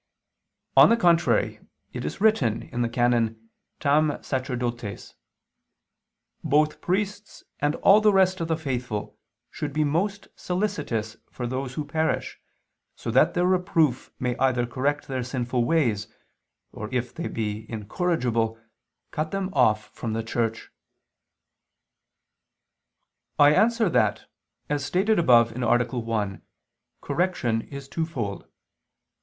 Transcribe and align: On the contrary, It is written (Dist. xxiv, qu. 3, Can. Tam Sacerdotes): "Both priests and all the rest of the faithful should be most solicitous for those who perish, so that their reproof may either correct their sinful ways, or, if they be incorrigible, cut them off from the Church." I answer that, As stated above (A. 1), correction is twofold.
On 0.75 0.89
the 0.89 0.97
contrary, 0.97 1.59
It 1.93 2.03
is 2.05 2.19
written 2.19 2.61
(Dist. 2.61 2.71
xxiv, 2.71 2.71
qu. 2.71 2.77
3, 2.89 2.89
Can. 2.89 3.49
Tam 3.79 4.07
Sacerdotes): 4.23 5.13
"Both 6.43 6.81
priests 6.81 7.43
and 7.59 7.75
all 7.75 8.01
the 8.01 8.11
rest 8.11 8.41
of 8.41 8.47
the 8.47 8.57
faithful 8.57 9.15
should 9.51 9.71
be 9.71 9.83
most 9.83 10.27
solicitous 10.35 11.17
for 11.29 11.45
those 11.45 11.75
who 11.75 11.85
perish, 11.85 12.39
so 12.95 13.11
that 13.11 13.35
their 13.35 13.45
reproof 13.45 14.11
may 14.19 14.35
either 14.37 14.65
correct 14.65 15.07
their 15.07 15.21
sinful 15.21 15.65
ways, 15.65 16.07
or, 16.71 16.89
if 16.91 17.13
they 17.13 17.27
be 17.27 17.69
incorrigible, 17.71 18.57
cut 19.11 19.29
them 19.29 19.51
off 19.53 19.89
from 19.93 20.13
the 20.13 20.23
Church." 20.23 20.71
I 23.37 23.53
answer 23.53 23.87
that, 23.89 24.23
As 24.67 24.83
stated 24.83 25.19
above 25.19 25.55
(A. 25.55 25.85
1), 25.99 26.41
correction 27.01 27.61
is 27.61 27.87
twofold. 27.87 28.47